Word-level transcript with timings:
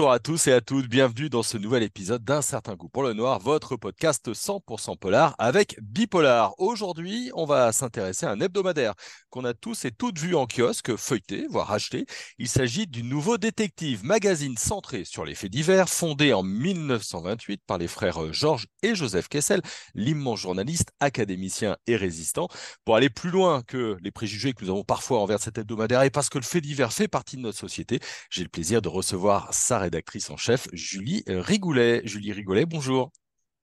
Bonjour 0.00 0.12
à 0.12 0.18
tous 0.18 0.46
et 0.46 0.52
à 0.54 0.62
toutes, 0.62 0.88
bienvenue 0.88 1.28
dans 1.28 1.42
ce 1.42 1.58
nouvel 1.58 1.82
épisode 1.82 2.24
d'Un 2.24 2.40
certain 2.40 2.74
goût 2.74 2.88
pour 2.88 3.02
le 3.02 3.12
noir, 3.12 3.38
votre 3.38 3.76
podcast 3.76 4.32
100% 4.32 4.96
polar 4.96 5.34
avec 5.38 5.78
Bipolar. 5.82 6.54
Aujourd'hui, 6.56 7.30
on 7.34 7.44
va 7.44 7.70
s'intéresser 7.72 8.24
à 8.24 8.30
un 8.30 8.40
hebdomadaire 8.40 8.94
qu'on 9.28 9.44
a 9.44 9.52
tous 9.52 9.84
et 9.84 9.90
toutes 9.90 10.18
vu 10.18 10.34
en 10.34 10.46
kiosque, 10.46 10.96
feuilleté, 10.96 11.46
voire 11.50 11.70
acheté. 11.70 12.06
Il 12.38 12.48
s'agit 12.48 12.86
du 12.86 13.02
Nouveau 13.02 13.36
Détective, 13.36 14.02
magazine 14.02 14.56
centré 14.56 15.04
sur 15.04 15.26
les 15.26 15.34
faits 15.34 15.50
divers, 15.50 15.90
fondé 15.90 16.32
en 16.32 16.42
1928 16.42 17.60
par 17.66 17.76
les 17.76 17.86
frères 17.86 18.32
Georges 18.32 18.68
et 18.82 18.94
Joseph 18.94 19.28
Kessel, 19.28 19.60
l'immense 19.94 20.40
journaliste, 20.40 20.92
académicien 21.00 21.76
et 21.86 21.96
résistant. 21.96 22.48
Pour 22.86 22.96
aller 22.96 23.10
plus 23.10 23.30
loin 23.30 23.60
que 23.60 23.98
les 24.00 24.10
préjugés 24.10 24.54
que 24.54 24.64
nous 24.64 24.70
avons 24.70 24.82
parfois 24.82 25.20
envers 25.20 25.42
cet 25.42 25.58
hebdomadaire 25.58 26.04
et 26.04 26.10
parce 26.10 26.30
que 26.30 26.38
le 26.38 26.44
fait 26.44 26.62
divers 26.62 26.94
fait 26.94 27.06
partie 27.06 27.36
de 27.36 27.42
notre 27.42 27.58
société, 27.58 28.00
j'ai 28.30 28.44
le 28.44 28.48
plaisir 28.48 28.80
de 28.80 28.88
recevoir 28.88 29.52
sa 29.52 29.89
rédactrice 29.90 30.30
en 30.30 30.36
chef, 30.36 30.68
Julie 30.72 31.24
Rigoulet. 31.26 32.02
Julie 32.04 32.32
Rigoulet, 32.32 32.64
bonjour. 32.64 33.10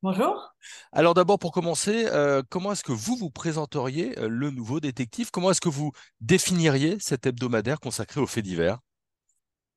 Bonjour. 0.04 0.54
Alors 0.92 1.14
d'abord, 1.14 1.40
pour 1.40 1.54
commencer, 1.54 2.06
euh, 2.08 2.44
comment 2.50 2.74
est-ce 2.74 2.84
que 2.84 2.92
vous 2.92 3.16
vous 3.16 3.30
présenteriez 3.32 4.20
euh, 4.20 4.28
le 4.28 4.52
nouveau 4.52 4.82
détective? 4.82 5.32
Comment 5.32 5.52
est-ce 5.52 5.62
que 5.62 5.70
vous 5.70 5.92
définiriez 6.20 6.98
cet 7.00 7.26
hebdomadaire 7.26 7.80
consacré 7.80 8.20
aux 8.20 8.28
faits 8.28 8.44
divers? 8.44 8.78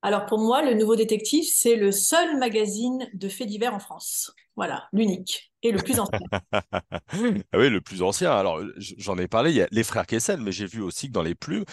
Alors 0.03 0.27
pour 0.27 0.39
moi, 0.39 0.63
le 0.63 0.75
nouveau 0.75 0.97
détective, 0.97 1.45
c'est 1.53 1.77
le 1.77 1.93
seul 1.93 2.39
magazine 2.39 3.09
de 3.13 3.29
faits 3.29 3.49
divers 3.49 3.75
en 3.75 3.81
France. 3.81 4.33
Voilà, 4.57 4.89
l'unique 4.93 5.53
et 5.63 5.73
le 5.73 5.79
plus 5.79 5.99
ancien. 6.01 6.19
ah 6.53 6.81
oui, 7.55 7.69
le 7.69 7.81
plus 7.81 8.03
ancien. 8.03 8.33
Alors 8.33 8.61
j'en 8.79 9.19
ai 9.19 9.29
parlé, 9.29 9.51
il 9.51 9.57
y 9.57 9.63
a 9.63 9.69
les 9.71 9.85
frères 9.85 10.07
Kessel, 10.07 10.41
mais 10.41 10.53
j'ai 10.53 10.67
vu 10.67 10.81
aussi 10.81 11.09
que 11.09 11.13
dans 11.13 11.23
les 11.23 11.35
plumes, 11.35 11.65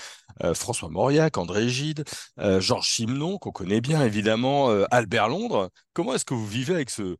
euh, 0.44 0.54
François 0.54 0.90
Mauriac, 0.90 1.38
André 1.38 1.70
Gide, 1.70 2.04
Georges 2.38 2.88
Chimnon, 2.88 3.38
qu'on 3.38 3.52
connaît 3.52 3.82
bien 3.82 4.04
évidemment, 4.04 4.70
Albert 4.92 5.30
Londres. 5.30 5.70
Comment 5.94 6.14
est-ce 6.14 6.26
que 6.26 6.34
vous 6.34 6.48
vivez 6.48 6.76
avec 6.76 6.90
ce, 6.90 7.16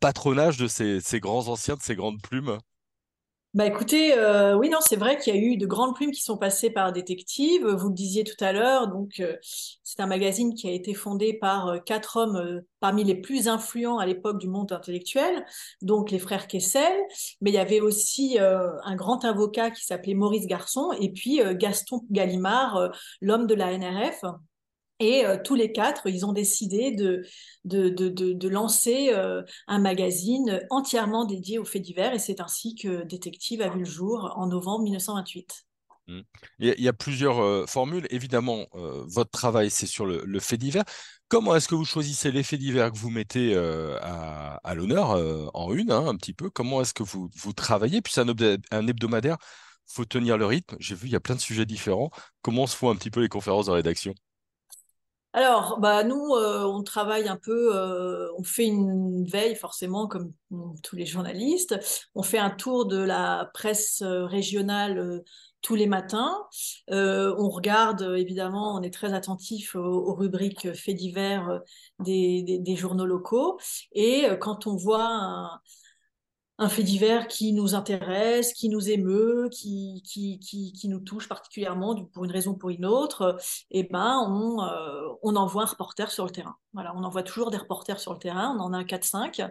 patronage 0.00 0.56
de 0.56 0.68
ces, 0.68 1.20
grands 1.20 1.48
anciens, 1.48 1.74
de 1.74 1.82
ces 1.82 1.96
grandes 1.96 2.22
plumes? 2.22 2.58
Bah 3.54 3.66
écoutez, 3.66 4.14
euh, 4.16 4.56
oui, 4.56 4.70
non, 4.70 4.78
c'est 4.80 4.96
vrai 4.96 5.18
qu'il 5.18 5.34
y 5.34 5.38
a 5.38 5.40
eu 5.40 5.58
de 5.58 5.66
grandes 5.66 5.94
plumes 5.94 6.10
qui 6.10 6.22
sont 6.22 6.38
passées 6.38 6.70
par 6.70 6.90
Détective. 6.90 7.66
Vous 7.66 7.88
le 7.88 7.94
disiez 7.94 8.24
tout 8.24 8.42
à 8.42 8.50
l'heure, 8.50 8.88
donc 8.88 9.20
euh, 9.20 9.36
c'est 9.82 10.00
un 10.00 10.06
magazine 10.06 10.54
qui 10.54 10.68
a 10.68 10.72
été 10.72 10.94
fondé 10.94 11.34
par 11.34 11.68
euh, 11.68 11.78
quatre 11.78 12.16
hommes 12.16 12.62
parmi 12.80 13.04
les 13.04 13.14
plus 13.14 13.48
influents 13.48 13.98
à 13.98 14.06
l'époque 14.06 14.38
du 14.38 14.48
monde 14.48 14.72
intellectuel, 14.72 15.44
donc 15.82 16.10
les 16.10 16.18
frères 16.18 16.46
Kessel. 16.46 16.98
Mais 17.42 17.50
il 17.50 17.54
y 17.54 17.58
avait 17.58 17.80
aussi 17.80 18.38
un 18.38 18.96
grand 18.96 19.24
avocat 19.24 19.70
qui 19.70 19.84
s'appelait 19.84 20.14
Maurice 20.14 20.46
Garçon 20.46 20.90
et 20.98 21.12
puis 21.12 21.40
Gaston 21.54 22.00
Gallimard, 22.10 22.90
l'homme 23.20 23.46
de 23.46 23.54
la 23.54 23.76
NRF. 23.76 24.24
Et 25.02 25.26
euh, 25.26 25.36
tous 25.42 25.56
les 25.56 25.72
quatre, 25.72 26.08
ils 26.08 26.24
ont 26.24 26.32
décidé 26.32 26.92
de, 26.92 28.48
lancer 28.48 29.10
euh, 29.12 29.42
un 29.66 29.80
magazine 29.80 30.60
entièrement 30.70 31.24
dédié 31.24 31.58
aux 31.58 31.64
faits 31.64 31.82
divers. 31.82 32.14
Et 32.14 32.20
c'est 32.20 32.40
ainsi 32.40 32.76
que 32.76 33.02
Détective 33.02 33.62
a 33.62 33.68
vu 33.68 33.80
le 33.80 33.84
jour 33.84 34.32
en 34.36 34.46
novembre 34.46 34.84
1928. 34.84 35.64
Mmh. 36.06 36.20
Il 36.60 36.80
y 36.80 36.88
a 36.88 36.92
plusieurs 36.92 37.40
euh, 37.40 37.66
formules. 37.66 38.06
Évidemment, 38.10 38.66
votre 38.72 39.30
travail, 39.32 39.70
c'est 39.70 39.86
sur 39.86 40.06
le, 40.06 40.38
fait 40.38 40.56
divers. 40.56 40.84
Comment 41.26 41.56
est-ce 41.56 41.66
que 41.66 41.74
vous 41.74 41.84
choisissez 41.84 42.30
les 42.30 42.44
faits 42.44 42.60
divers 42.60 42.92
que 42.92 42.96
vous 42.96 43.10
mettez 43.10 43.56
à, 43.56 44.74
l'honneur 44.76 45.18
en 45.52 45.74
une, 45.74 45.90
hein, 45.90 46.06
un 46.06 46.14
petit 46.14 46.32
peu? 46.32 46.48
Comment 46.48 46.80
est-ce 46.80 46.94
que 46.94 47.02
vous, 47.02 47.28
vous 47.34 47.52
travaillez? 47.52 48.02
Puis 48.02 48.12
c'est 48.12 48.20
un, 48.20 48.56
un 48.70 48.86
hebdomadaire, 48.86 49.38
faut 49.86 50.04
tenir 50.04 50.38
le 50.38 50.46
rythme. 50.46 50.76
J'ai 50.78 50.94
vu, 50.94 51.08
il 51.08 51.12
y 51.12 51.16
a 51.16 51.20
plein 51.20 51.34
de 51.34 51.40
sujets 51.40 51.66
différents. 51.66 52.10
Comment 52.42 52.68
se 52.68 52.76
font 52.76 52.90
un 52.90 52.94
petit 52.94 53.10
peu 53.10 53.20
les 53.20 53.28
conférences 53.28 53.66
de 53.66 53.72
rédaction? 53.72 54.14
Alors, 55.34 55.78
bah, 55.80 56.04
nous, 56.04 56.34
euh, 56.34 56.64
on 56.64 56.82
travaille 56.82 57.26
un 57.26 57.38
peu, 57.38 57.74
euh, 57.74 58.28
on 58.36 58.44
fait 58.44 58.66
une 58.66 59.24
veille 59.24 59.54
forcément, 59.54 60.06
comme 60.06 60.32
tous 60.82 60.94
les 60.94 61.06
journalistes. 61.06 61.78
On 62.14 62.22
fait 62.22 62.38
un 62.38 62.50
tour 62.50 62.84
de 62.86 62.98
la 62.98 63.50
presse 63.54 64.02
euh, 64.02 64.26
régionale 64.26 65.22
tous 65.62 65.74
les 65.74 65.86
matins. 65.86 66.36
on 66.88 67.48
regarde, 67.48 68.02
évidemment, 68.16 68.74
on 68.74 68.82
est 68.82 68.92
très 68.92 69.14
attentif 69.14 69.74
aux, 69.76 70.12
rubriques 70.14 70.74
faits 70.74 70.96
divers 70.96 71.60
des, 72.00 72.58
des, 72.60 72.76
journaux 72.76 73.06
locaux. 73.06 73.58
Et 73.92 74.26
quand 74.40 74.66
on 74.66 74.76
voit 74.76 75.06
un, 75.08 75.60
un 76.62 76.68
fait 76.68 76.82
divers 76.82 77.26
qui 77.26 77.52
nous 77.52 77.74
intéresse, 77.74 78.52
qui 78.52 78.68
nous 78.68 78.88
émeut, 78.88 79.48
qui, 79.50 80.02
nous 80.84 81.00
touche 81.00 81.28
particulièrement 81.28 82.04
pour 82.06 82.24
une 82.24 82.30
raison 82.30 82.52
ou 82.52 82.56
pour 82.56 82.70
une 82.70 82.86
autre, 82.86 83.36
eh 83.70 83.82
ben, 83.82 84.24
on, 84.28 84.62
euh, 84.62 85.08
on 85.22 85.34
envoie 85.36 85.64
un 85.64 85.66
reporter 85.66 86.10
sur 86.10 86.24
le 86.24 86.30
terrain. 86.30 86.56
Voilà, 86.72 86.94
on 86.94 87.02
envoie 87.02 87.22
toujours 87.22 87.50
des 87.50 87.58
reporters 87.58 87.98
sur 87.98 88.12
le 88.12 88.18
terrain, 88.18 88.56
on 88.56 88.60
en 88.60 88.72
a 88.72 88.84
4-5, 88.84 89.50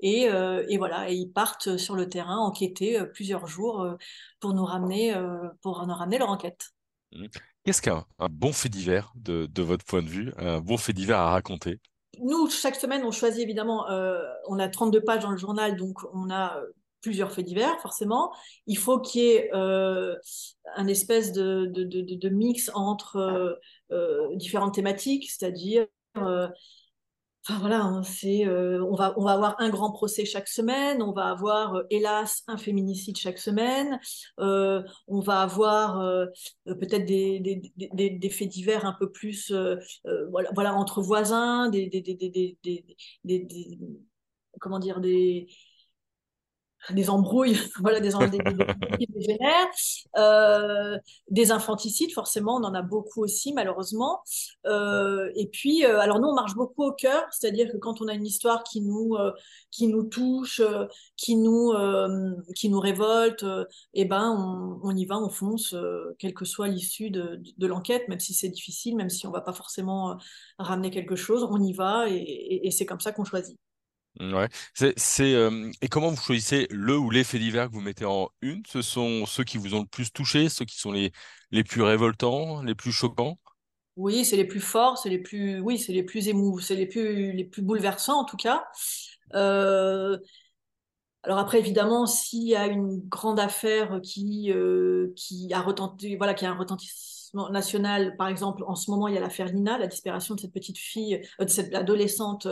et, 0.00 0.28
euh, 0.30 0.64
et, 0.68 0.78
voilà, 0.78 1.10
et 1.10 1.14
ils 1.14 1.30
partent 1.30 1.76
sur 1.76 1.94
le 1.94 2.08
terrain 2.08 2.38
enquêter 2.38 2.98
euh, 2.98 3.04
plusieurs 3.06 3.46
jours 3.46 3.96
pour 4.40 4.52
nous 4.52 4.64
ramener, 4.64 5.14
pour 5.62 5.86
nous 5.86 5.94
ramener 5.94 6.18
leur 6.18 6.30
enquête. 6.30 6.70
Mmh. 7.12 7.26
Qu'est-ce 7.64 7.82
qu'un 7.82 8.04
bon 8.30 8.52
fait 8.52 8.68
divers 8.68 9.12
de, 9.14 9.46
de 9.46 9.62
votre 9.62 9.84
point 9.84 10.02
de 10.02 10.08
vue, 10.08 10.32
un 10.38 10.60
bon 10.60 10.76
fait 10.76 10.92
divers 10.92 11.18
à 11.18 11.30
raconter? 11.30 11.80
Nous, 12.22 12.48
chaque 12.50 12.76
semaine, 12.76 13.04
on 13.04 13.10
choisit 13.10 13.42
évidemment, 13.42 13.90
euh, 13.90 14.22
on 14.48 14.58
a 14.58 14.68
32 14.68 15.00
pages 15.02 15.22
dans 15.22 15.30
le 15.30 15.36
journal, 15.36 15.76
donc 15.76 15.98
on 16.12 16.30
a 16.30 16.58
euh, 16.58 16.66
plusieurs 17.00 17.32
faits 17.32 17.44
divers, 17.44 17.80
forcément. 17.80 18.32
Il 18.66 18.78
faut 18.78 19.00
qu'il 19.00 19.22
y 19.22 19.26
ait 19.26 19.50
euh, 19.54 20.14
un 20.76 20.86
espèce 20.86 21.32
de, 21.32 22.28
mix 22.28 22.70
entre 22.74 23.58
différentes 24.34 24.74
thématiques, 24.74 25.30
c'est-à-dire 25.30 25.86
voilà, 27.60 27.80
hein, 27.82 28.02
euh, 28.24 28.80
on, 28.82 28.94
va, 28.94 29.06
avoir 29.06 29.56
un 29.58 29.70
grand 29.70 29.90
procès 29.90 30.24
chaque 30.24 30.48
semaine, 30.48 31.02
on 31.02 31.12
va 31.12 31.30
avoir, 31.30 31.76
euh, 31.76 31.82
hélas, 31.90 32.42
un 32.46 32.58
féminicide 32.58 33.16
chaque 33.16 33.38
semaine, 33.38 33.98
euh, 34.38 34.82
on 35.06 35.20
va 35.20 35.40
avoir 35.40 36.26
peut-être 36.66 37.06
des, 37.06 38.30
faits 38.30 38.48
divers 38.48 38.84
un 38.84 38.94
peu 38.98 39.10
plus 39.10 39.52
voilà, 40.30 40.74
entre 40.74 41.00
voisins, 41.00 41.70
des, 41.70 41.90
comment 44.60 44.78
dire, 44.78 45.00
des, 45.00 45.48
des 46.90 47.10
embrouilles, 47.10 47.56
voilà, 47.80 48.00
des, 48.00 48.10
des, 48.10 48.38
des, 49.26 49.38
euh, 50.16 50.98
des 51.30 51.50
infanticides, 51.52 52.12
forcément, 52.12 52.56
on 52.56 52.64
en 52.64 52.74
a 52.74 52.82
beaucoup 52.82 53.22
aussi, 53.22 53.52
malheureusement. 53.52 54.20
Euh, 54.66 55.30
et 55.34 55.48
puis, 55.48 55.84
euh, 55.84 56.00
alors 56.00 56.20
nous, 56.20 56.28
on 56.28 56.34
marche 56.34 56.54
beaucoup 56.54 56.84
au 56.84 56.92
cœur, 56.92 57.24
c'est-à-dire 57.30 57.70
que 57.70 57.76
quand 57.76 58.00
on 58.00 58.08
a 58.08 58.14
une 58.14 58.26
histoire 58.26 58.62
qui 58.64 58.80
nous, 58.80 59.16
qui 59.70 59.88
nous 59.88 60.04
touche, 60.04 60.62
qui 61.16 61.36
nous, 61.36 61.72
qui 62.54 62.68
nous 62.68 62.80
révolte, 62.80 63.44
eh 63.94 64.04
ben, 64.04 64.30
on, 64.30 64.80
on, 64.82 64.96
y 64.96 65.04
va, 65.06 65.18
on 65.18 65.28
fonce, 65.28 65.74
quelle 66.18 66.34
que 66.34 66.44
soit 66.44 66.68
l'issue 66.68 67.10
de, 67.10 67.40
de 67.56 67.66
l'enquête, 67.66 68.08
même 68.08 68.20
si 68.20 68.34
c'est 68.34 68.48
difficile, 68.48 68.96
même 68.96 69.10
si 69.10 69.26
on 69.26 69.30
va 69.30 69.40
pas 69.40 69.52
forcément 69.52 70.16
ramener 70.58 70.90
quelque 70.90 71.16
chose, 71.16 71.46
on 71.48 71.62
y 71.62 71.72
va 71.72 72.08
et, 72.08 72.66
et 72.66 72.70
c'est 72.70 72.86
comme 72.86 73.00
ça 73.00 73.12
qu'on 73.12 73.24
choisit. 73.24 73.58
Ouais. 74.20 74.48
C'est, 74.74 75.30
et 75.80 75.88
comment 75.88 76.10
vous 76.10 76.20
choisissez 76.20 76.66
le 76.70 76.98
ou 76.98 77.10
les 77.10 77.22
faits 77.22 77.40
divers 77.40 77.68
que 77.68 77.74
vous 77.74 77.80
mettez 77.80 78.04
en 78.04 78.28
une? 78.42 78.62
Ce 78.66 78.82
sont 78.82 79.26
ceux 79.26 79.44
qui 79.44 79.58
vous 79.58 79.74
ont 79.74 79.80
le 79.80 79.86
plus 79.86 80.12
touché, 80.12 80.48
ceux 80.48 80.64
qui 80.64 80.76
sont 80.76 80.90
les, 80.90 81.12
les 81.52 81.62
plus 81.62 81.82
révoltants, 81.82 82.62
les 82.62 82.74
plus 82.74 82.90
choquants? 82.90 83.38
Oui, 83.96 84.24
c'est 84.24 84.36
les 84.36 84.44
plus 84.44 84.60
forts, 84.60 84.98
c'est 84.98 85.08
les 85.08 85.18
plus, 85.18 85.60
oui, 85.60 85.78
c'est 85.78 85.92
les 85.92 86.02
plus 86.02 86.28
émouvants, 86.28 86.60
c'est 86.60 86.76
les 86.76 86.86
plus, 86.86 87.32
les 87.32 87.44
plus 87.44 87.62
bouleversants 87.62 88.20
en 88.20 88.24
tout 88.24 88.36
cas. 88.36 88.64
Euh, 89.34 90.18
alors 91.22 91.38
après, 91.38 91.58
évidemment, 91.58 92.06
s'il 92.06 92.44
y 92.44 92.56
a 92.56 92.66
une 92.66 93.00
grande 93.08 93.40
affaire 93.40 94.00
qui, 94.02 94.52
euh, 94.52 95.12
qui 95.16 95.52
a 95.52 95.60
retenti, 95.60 96.16
voilà, 96.16 96.34
qui 96.34 96.46
a 96.46 96.50
un 96.50 96.56
retentissement 96.56 97.17
national, 97.34 98.16
par 98.16 98.28
exemple, 98.28 98.64
en 98.66 98.74
ce 98.74 98.90
moment, 98.90 99.08
il 99.08 99.14
y 99.14 99.16
a 99.16 99.20
l'affaire 99.20 99.46
Lina, 99.46 99.78
la 99.78 99.86
disparition 99.86 100.34
de 100.34 100.40
cette 100.40 100.52
petite 100.52 100.78
fille, 100.78 101.20
euh, 101.40 101.44
de 101.44 101.50
cette 101.50 101.74
adolescente 101.74 102.46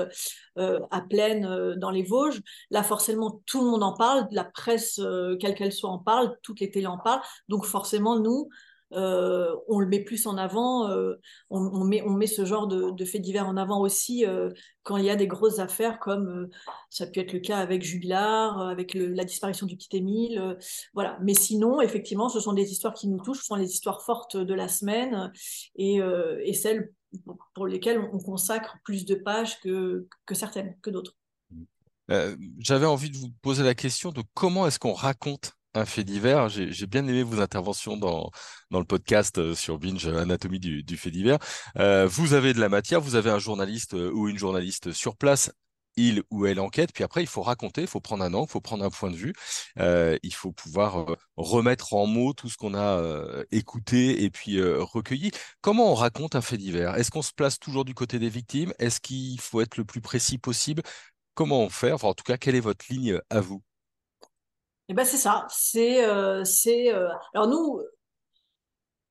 euh, 0.59 0.81
à 0.91 1.01
pleine 1.01 1.45
euh, 1.45 1.77
dans 1.77 1.91
les 1.91 2.03
Vosges. 2.03 2.41
Là, 2.71 2.83
forcément, 2.83 3.43
tout 3.47 3.65
le 3.65 3.71
monde 3.71 3.83
en 3.83 3.95
parle, 3.95 4.27
la 4.31 4.45
presse, 4.45 5.01
quelle 5.41 5.55
qu'elle 5.55 5.73
soit, 5.73 5.91
en 5.91 5.99
parle, 5.99 6.37
toutes 6.43 6.61
les 6.61 6.71
télés 6.71 6.87
en 6.87 6.99
parlent. 6.99 7.23
Donc, 7.49 7.65
forcément, 7.65 8.19
nous, 8.19 8.49
euh, 8.93 9.55
on 9.69 9.81
le 9.81 9.87
met 9.87 10.01
plus 10.01 10.27
en 10.27 10.37
avant, 10.37 10.89
euh, 10.91 11.15
on, 11.51 11.85
met, 11.85 12.27
ce 12.27 12.45
genre 12.45 12.69
de, 12.69 13.05
faits 13.05 13.21
divers 13.21 13.49
en 13.49 13.57
avant 13.57 13.81
aussi 13.81 14.25
euh, 14.25 14.51
quand 14.85 14.97
il 14.97 15.05
y 15.05 15.11
a 15.11 15.17
des 15.17 15.27
grosses 15.27 15.59
affaires 15.59 15.99
comme 15.99 16.49
ça 16.91 17.05
a 17.05 17.07
pu 17.09 17.19
être 17.19 17.33
le 17.33 17.41
cas 17.41 17.59
avec 17.59 17.83
Jubilard, 17.83 18.61
avec 18.61 18.95
la 18.95 19.25
disparition 19.25 19.67
du 19.67 19.77
petit 19.77 19.97
Émile, 19.97 20.57
voilà. 20.95 21.19
Mais 21.23 21.35
sinon, 21.35 21.81
effectivement, 21.81 22.29
ce 22.29 22.39
sont 22.39 22.53
des 22.53 22.71
histoires 22.71 22.95
qui 22.95 23.09
nous 23.09 23.21
touchent, 23.21 23.41
ce 23.41 23.47
sont 23.47 23.57
les 23.57 23.73
histoires 23.73 24.03
fortes 24.03 24.37
de 24.37 24.55
la 24.55 24.69
semaine 24.69 25.33
et, 25.77 26.01
celles 26.55 26.93
pour 27.55 27.67
lesquelles 27.67 27.99
on 28.13 28.19
consacre 28.19 28.77
plus 28.85 29.05
de 29.05 29.15
pages 29.15 29.61
que 29.61 30.07
certaines, 30.33 30.77
que 30.83 30.91
d'autres. 30.91 31.17
J'avais 32.59 32.87
envie 32.87 33.11
de 33.11 33.17
vous 33.17 33.31
poser 33.43 33.65
la 33.65 33.75
question 33.75 34.13
de 34.13 34.23
comment 34.35 34.67
est-ce 34.67 34.79
qu'on 34.79 34.93
raconte 34.93 35.56
un 35.77 35.85
fait 35.85 36.05
divers. 36.05 36.49
J'ai 36.49 36.87
bien 36.87 37.07
aimé 37.07 37.23
vos 37.23 37.41
interventions 37.41 37.97
dans, 37.97 38.31
le 38.71 38.85
podcast 38.85 39.39
euh, 39.39 39.55
sur 39.55 39.79
Binge 39.79 40.07
Anatomie 40.07 40.61
du, 40.61 40.97
fait 40.97 41.11
divers. 41.11 41.39
Euh, 41.79 42.07
vous 42.07 42.35
avez 42.35 42.53
de 42.53 42.61
la 42.61 42.69
matière, 42.69 43.01
vous 43.01 43.15
avez 43.15 43.31
un 43.31 43.39
journaliste 43.39 43.95
euh, 43.95 44.11
ou 44.13 44.29
une 44.29 44.39
journaliste 44.39 44.93
sur 44.93 45.17
place 45.17 45.51
il 45.97 46.23
ou 46.31 46.47
elle 46.47 46.61
enquête, 46.61 46.93
puis 46.93 47.05
après 47.05 47.23
il 47.23 47.27
faut 47.27 47.43
raconter, 47.43 47.83
il 47.83 47.87
faut 47.87 48.01
prendre 48.01 48.25
un 48.25 48.35
angle, 48.35 48.47
il 48.49 48.53
faut 48.53 48.61
prendre 48.61 48.85
un 48.85 48.91
point 48.91 49.11
de 49.11 49.17
vue, 49.17 49.33
euh, 49.79 50.19
il 50.23 50.35
faut 50.35 50.53
pouvoir 50.53 51.11
euh, 51.11 51.17
remettre 51.37 51.95
en 51.95 52.07
mots 52.07 52.35
tout 52.35 52.49
ce 52.49 52.57
qu'on 52.57 52.75
a 52.75 53.01
euh, 53.01 53.45
écouté 53.51 54.23
et 54.23 54.31
puis 54.31 54.61
recueilli. 54.63 55.31
Comment 55.61 55.91
on 55.91 55.95
raconte 55.95 56.35
un 56.37 56.43
fait 56.43 56.59
divers? 56.59 56.97
Est-ce 56.97 57.11
qu'on 57.11 57.23
se 57.23 57.33
place 57.33 57.59
toujours 57.59 57.85
du 57.85 57.95
côté 57.95 58.19
des 58.19 58.29
victimes? 58.29 58.73
Est-ce 58.79 59.01
qu'il 59.01 59.41
faut 59.41 59.61
être 59.61 59.77
le 59.77 59.85
plus 59.85 60.01
précis 60.01 60.39
possible? 60.39 60.83
Comment 61.35 61.61
on 61.61 61.71
fait? 61.71 61.93
En 61.93 62.15
tout 62.15 62.25
cas, 62.25 62.37
quelle 62.39 62.55
est 62.55 62.61
votre 62.61 62.87
ligne 62.91 63.21
à 63.31 63.41
vous? 63.41 63.63
Eh 64.89 64.95
ben 64.95 65.05
c'est 65.05 65.17
ça. 65.17 65.47
C'est, 65.51 66.05
c'est. 66.45 66.91
Alors 67.35 67.49
nous, 67.49 67.83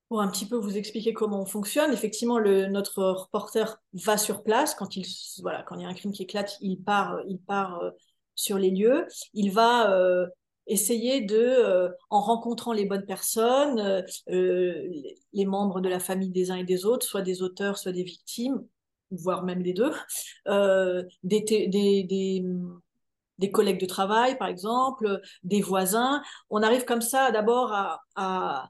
pour 0.07 0.21
un 0.21 0.27
petit 0.27 0.45
peu 0.45 0.55
vous 0.55 0.77
expliquer 0.77 1.13
comment 1.13 1.41
on 1.41 1.45
fonctionne, 1.45 1.91
effectivement, 1.91 2.37
le, 2.37 2.67
notre 2.67 3.03
reporter 3.03 3.81
va 3.93 4.17
sur 4.17 4.43
place 4.43 4.75
quand 4.75 4.95
il, 4.95 5.05
voilà, 5.41 5.63
quand 5.63 5.75
il 5.75 5.81
y 5.81 5.85
a 5.85 5.89
un 5.89 5.93
crime 5.93 6.11
qui 6.11 6.23
éclate, 6.23 6.57
il 6.61 6.77
part, 6.77 7.19
il 7.27 7.39
part 7.39 7.81
euh, 7.81 7.89
sur 8.35 8.57
les 8.59 8.69
lieux. 8.69 9.07
Il 9.33 9.51
va 9.51 9.91
euh, 9.91 10.27
essayer 10.67 11.21
de, 11.21 11.35
euh, 11.37 11.89
en 12.09 12.21
rencontrant 12.21 12.71
les 12.71 12.85
bonnes 12.85 13.05
personnes, 13.05 14.05
les 14.27 15.45
membres 15.45 15.81
de 15.81 15.89
la 15.89 15.99
famille 15.99 16.31
des 16.31 16.51
uns 16.51 16.57
et 16.57 16.63
des 16.63 16.85
autres, 16.85 17.05
soit 17.05 17.21
des 17.23 17.41
auteurs, 17.41 17.77
soit 17.77 17.91
des 17.91 18.03
victimes, 18.03 18.63
voire 19.09 19.43
même 19.43 19.63
les 19.63 19.73
deux, 19.73 19.91
des, 21.23 21.41
des, 21.41 21.67
des 22.03 22.45
des 23.39 23.51
collègues 23.51 23.79
de 23.79 23.85
travail, 23.85 24.37
par 24.37 24.47
exemple, 24.47 25.21
des 25.43 25.61
voisins. 25.61 26.21
On 26.49 26.63
arrive 26.63 26.85
comme 26.85 27.01
ça 27.01 27.31
d'abord 27.31 27.73
à, 27.73 28.01
à, 28.15 28.69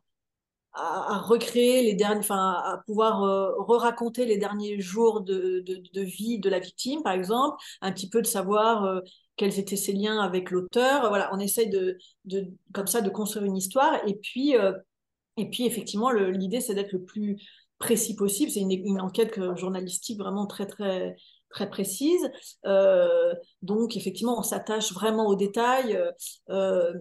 à, 0.76 1.20
recréer 1.20 1.84
les 1.84 1.94
derniers, 1.96 2.20
enfin, 2.20 2.62
à 2.64 2.82
pouvoir 2.86 3.24
euh, 3.24 3.52
re-raconter 3.58 4.26
les 4.26 4.38
derniers 4.38 4.80
jours 4.80 5.22
de, 5.22 5.64
de, 5.66 6.02
vie 6.02 6.40
de 6.40 6.50
la 6.50 6.60
victime, 6.60 7.02
par 7.02 7.14
exemple, 7.14 7.58
un 7.82 7.92
petit 7.92 8.10
peu 8.10 8.22
de 8.22 8.28
savoir 8.28 8.84
euh, 8.84 9.00
quels 9.38 9.58
étaient 9.60 9.76
ses 9.76 9.94
liens 9.94 10.20
avec 10.20 10.52
l'auteur. 10.52 11.08
Voilà, 11.10 11.30
on 11.34 11.40
essaye 11.40 11.70
de, 11.70 11.98
de, 12.26 12.48
comme 12.74 12.88
ça, 12.88 13.02
de 13.02 13.10
construire 13.10 13.46
une 13.46 13.58
histoire. 13.58 14.06
Et 14.08 14.16
puis, 14.16 14.58
euh, 14.58 14.74
et 15.38 15.50
puis 15.50 15.66
effectivement, 15.66 16.12
l'idée, 16.12 16.62
c'est 16.62 16.76
d'être 16.76 16.94
le 16.94 17.04
plus 17.04 17.38
précis 17.80 18.16
possible. 18.16 18.52
C'est 18.52 18.62
une, 18.62 18.72
une, 18.72 19.02
enquête 19.02 19.40
journalistique 19.56 20.20
vraiment 20.20 20.46
très, 20.46 20.66
très, 20.66 21.16
très 21.50 21.70
précise. 21.70 22.30
Euh, 22.66 23.34
donc, 23.62 23.96
effectivement, 23.96 24.38
on 24.38 24.44
s'attache 24.44 24.94
vraiment 24.94 25.28
aux 25.28 25.36
détails. 25.36 26.00
Euh, 26.50 26.94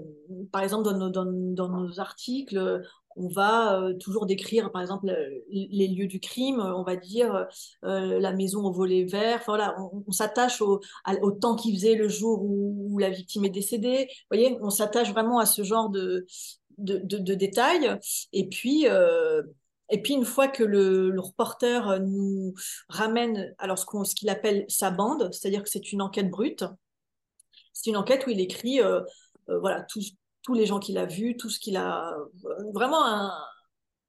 par 0.52 0.62
exemple, 0.62 0.84
dans 0.84 0.96
nos, 0.96 1.10
dans, 1.10 1.26
dans 1.26 1.68
nos 1.68 2.00
articles, 2.00 2.82
on 3.16 3.28
va 3.28 3.80
euh, 3.80 3.94
toujours 3.94 4.26
décrire, 4.26 4.72
par 4.72 4.82
exemple, 4.82 5.06
les 5.50 5.88
lieux 5.88 6.06
du 6.06 6.20
crime, 6.20 6.60
on 6.60 6.82
va 6.82 6.96
dire 6.96 7.46
la 7.82 8.32
maison 8.32 8.64
au 8.64 8.72
volet 8.72 9.04
vert. 9.04 9.42
voilà, 9.46 9.76
on, 10.06 10.12
s'attache 10.12 10.60
au, 10.60 10.80
au, 11.22 11.30
temps 11.30 11.56
qu'il 11.56 11.74
faisait 11.74 11.94
le 11.94 12.08
jour 12.08 12.42
où, 12.42 12.98
la 12.98 13.10
victime 13.10 13.44
est 13.44 13.50
décédée. 13.50 14.06
Vous 14.08 14.36
voyez, 14.36 14.56
on 14.62 14.70
s'attache 14.70 15.10
vraiment 15.10 15.38
à 15.38 15.46
ce 15.46 15.62
genre 15.64 15.90
de, 15.90 16.26
de, 16.78 16.98
de, 17.02 17.34
détails. 17.34 17.98
Et 18.32 18.48
puis, 18.48 18.86
et 19.94 20.02
puis, 20.02 20.14
une 20.14 20.24
fois 20.24 20.48
que 20.48 20.64
le, 20.64 21.14
reporter 21.20 22.00
nous 22.00 22.52
ramène 22.88 23.54
alors 23.58 23.78
ce 23.78 24.14
qu'il 24.14 24.28
appelle 24.28 24.64
sa 24.68 24.90
bande, 24.90 25.32
c'est-à-dire 25.32 25.62
que 25.62 25.70
c'est 25.70 25.92
une 25.92 26.02
enquête 26.02 26.30
brute, 26.30 26.64
c'est 27.72 27.90
une 27.90 27.96
enquête 27.96 28.26
où 28.26 28.30
il 28.30 28.40
écrit 28.40 28.80
voilà, 29.46 29.82
tout, 29.82 30.00
tous 30.42 30.54
les 30.54 30.66
gens 30.66 30.80
qu'il 30.80 30.98
a 30.98 31.06
vus, 31.06 31.36
tout 31.36 31.48
ce 31.48 31.60
qu'il 31.60 31.76
a. 31.76 32.16
Vraiment 32.72 33.30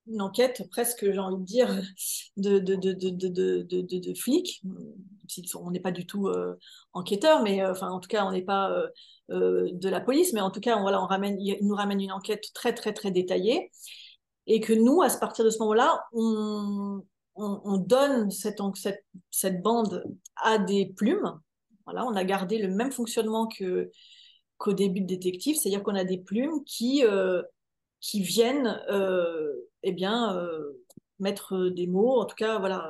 une 0.07 0.21
enquête 0.21 0.67
presque, 0.69 1.11
j'ai 1.11 1.19
envie 1.19 1.37
de 1.37 1.45
dire, 1.45 1.67
de, 2.37 2.59
de, 2.59 2.75
de, 2.75 3.99
de, 3.99 4.13
flics. 4.13 4.61
On 5.55 5.71
n'est 5.71 5.79
pas 5.79 5.91
du 5.91 6.05
tout 6.05 6.27
euh, 6.27 6.55
enquêteur, 6.93 7.41
mais 7.41 7.61
euh, 7.61 7.71
enfin, 7.71 7.89
en 7.89 7.99
tout 7.99 8.07
cas, 8.07 8.25
on 8.25 8.31
n'est 8.31 8.43
pas 8.43 8.71
euh, 9.31 9.69
de 9.71 9.89
la 9.89 10.01
police, 10.01 10.33
mais 10.33 10.41
en 10.41 10.51
tout 10.51 10.59
cas, 10.59 10.77
on, 10.77 10.81
voilà, 10.81 11.01
on 11.01 11.07
ramène, 11.07 11.39
il 11.39 11.57
nous 11.61 11.75
ramène 11.75 12.01
une 12.01 12.11
enquête 12.11 12.45
très, 12.53 12.73
très, 12.73 12.93
très 12.93 13.11
détaillée. 13.11 13.71
Et 14.47 14.59
que 14.59 14.73
nous, 14.73 15.01
à 15.01 15.09
partir 15.09 15.43
de 15.43 15.49
ce 15.49 15.59
moment-là, 15.59 16.05
on, 16.13 17.01
on, 17.35 17.77
donne 17.77 18.31
cette, 18.31 19.61
bande 19.61 20.03
à 20.37 20.57
des 20.57 20.93
plumes. 20.95 21.39
Voilà, 21.85 22.05
on 22.05 22.15
a 22.15 22.23
gardé 22.23 22.57
le 22.57 22.69
même 22.69 22.91
fonctionnement 22.91 23.47
qu'au 24.57 24.73
début 24.73 25.01
de 25.01 25.07
détective, 25.07 25.57
c'est-à-dire 25.57 25.83
qu'on 25.83 25.95
a 25.95 26.03
des 26.03 26.17
plumes 26.17 26.63
qui, 26.65 27.05
euh, 27.05 27.41
viennent 28.13 28.81
euh, 28.89 29.53
eh 29.83 29.91
bien, 29.91 30.35
euh, 30.37 30.83
mettre 31.19 31.69
des 31.69 31.87
mots, 31.87 32.19
en 32.21 32.25
tout 32.25 32.35
cas, 32.35 32.59
voilà, 32.59 32.89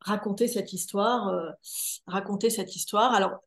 raconter 0.00 0.48
cette 0.48 0.72
histoire, 0.72 1.54
raconter 2.06 2.50
cette 2.50 2.76
histoire. 2.76 3.12
Alors, 3.14 3.38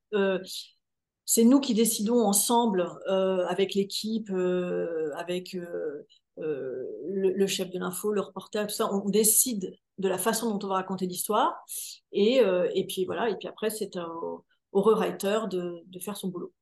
c'est 1.25 1.43
nous 1.43 1.59
qui 1.59 1.73
décidons 1.73 2.21
ensemble 2.21 2.89
avec 3.07 3.73
l'équipe, 3.73 4.31
avec 5.15 5.55
le, 6.41 7.47
chef 7.47 7.69
de 7.69 7.79
l'info, 7.79 8.11
le 8.11 8.21
reporter, 8.21 8.67
tout 8.67 8.73
ça, 8.73 8.91
on 8.93 9.09
décide 9.09 9.73
de 9.97 10.07
la 10.07 10.17
façon 10.17 10.49
dont 10.49 10.65
on 10.65 10.69
va 10.69 10.75
raconter 10.75 11.05
l'histoire. 11.05 11.63
Et, 12.11 12.41
et 12.73 12.85
puis 12.87 13.05
voilà, 13.05 13.29
et 13.29 13.35
puis 13.35 13.47
après, 13.47 13.69
c'est 13.69 13.97
au, 13.97 14.43
au 14.71 14.81
rewriter 14.81 15.39
de, 15.49 15.99
faire 15.99 16.17
son 16.17 16.29
boulot. 16.29 16.53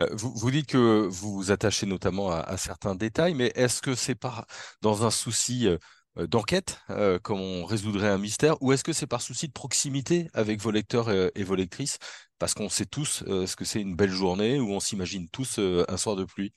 Euh, 0.00 0.08
vous, 0.12 0.50
dites 0.50 0.66
que 0.66 1.06
vous 1.08 1.34
vous 1.34 1.50
attachez 1.50 1.86
notamment 1.86 2.30
à, 2.30 2.56
certains 2.56 2.94
détails, 2.94 3.34
mais 3.34 3.52
est-ce 3.54 3.82
que 3.82 3.94
c'est 3.94 4.14
par 4.14 4.46
dans 4.80 5.04
un 5.04 5.10
souci 5.10 5.66
euh, 5.66 5.76
euh, 6.18 6.26
d'enquête, 6.26 6.80
comme 7.22 7.40
on 7.40 7.64
résoudrait 7.64 8.08
un 8.08 8.18
mystère, 8.18 8.60
ou 8.62 8.72
est-ce 8.72 8.84
que 8.84 8.92
c'est 8.92 9.06
par 9.06 9.22
souci 9.22 9.46
de 9.46 9.52
proximité 9.52 10.28
avec 10.32 10.60
vos 10.60 10.70
lecteurs 10.70 11.10
et, 11.10 11.44
vos 11.44 11.54
lectrices, 11.54 11.98
parce 12.38 12.54
qu'on 12.54 12.68
sait 12.68 12.86
tous 12.86 13.22
ce 13.26 13.54
que 13.54 13.64
c'est 13.64 13.80
une 13.80 13.94
belle 13.94 14.10
journée, 14.10 14.58
ou 14.58 14.70
on 14.72 14.80
s'imagine 14.80 15.28
tous 15.28 15.58
un 15.60 15.96
soir 15.96 16.16
de 16.16 16.24
pluie 16.24 16.52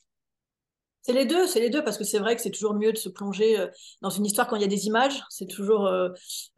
c'est 1.03 1.13
les 1.13 1.25
deux, 1.25 1.45
c'est 1.47 1.59
les 1.59 1.69
deux, 1.69 1.83
parce 1.83 1.97
que 1.97 2.03
c'est 2.03 2.19
vrai 2.19 2.35
que 2.35 2.41
c'est 2.41 2.49
toujours 2.49 2.73
mieux 2.73 2.91
de 2.91 2.97
se 2.97 3.09
plonger 3.09 3.63
dans 4.01 4.09
une 4.09 4.25
histoire 4.25 4.47
quand 4.47 4.55
il 4.55 4.61
y 4.61 4.65
a 4.65 4.69
des 4.69 4.87
images. 4.87 5.21
C'est 5.29 5.47
toujours, 5.47 5.89